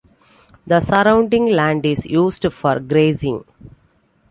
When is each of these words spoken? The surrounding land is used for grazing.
The 0.65 0.79
surrounding 0.79 1.45
land 1.51 1.85
is 1.85 2.07
used 2.07 2.51
for 2.51 2.79
grazing. 2.79 3.45